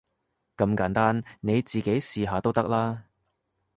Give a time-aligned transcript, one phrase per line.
[0.57, 3.03] 咁簡單，你自己試下都得啦